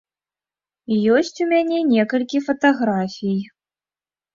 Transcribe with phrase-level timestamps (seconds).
[1.17, 3.41] Ёсць у мяне некалькі фатаграфій.